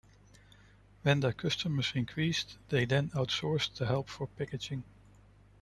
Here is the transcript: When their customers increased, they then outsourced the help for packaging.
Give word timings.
When 1.03 1.19
their 1.19 1.31
customers 1.31 1.91
increased, 1.93 2.57
they 2.69 2.85
then 2.85 3.11
outsourced 3.11 3.75
the 3.77 3.85
help 3.85 4.09
for 4.09 4.25
packaging. 4.25 4.83